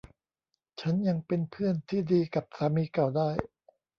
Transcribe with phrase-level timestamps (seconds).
[0.81, 3.29] ฉันยังเป็นเพื่อนที่ดีกับสามีเก่าได้